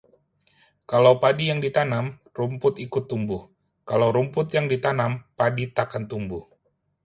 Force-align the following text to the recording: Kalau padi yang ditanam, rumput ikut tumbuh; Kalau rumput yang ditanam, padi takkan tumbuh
Kalau 0.91 1.13
padi 1.23 1.45
yang 1.53 1.59
ditanam, 1.65 2.05
rumput 2.39 2.73
ikut 2.85 3.03
tumbuh; 3.11 3.43
Kalau 3.89 4.09
rumput 4.17 4.47
yang 4.55 4.65
ditanam, 4.73 5.11
padi 5.39 5.65
takkan 5.77 6.03
tumbuh 6.11 6.41